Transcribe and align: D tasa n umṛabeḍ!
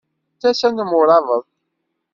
D 0.35 0.37
tasa 0.41 0.69
n 0.69 0.83
umṛabeḍ! 0.83 1.43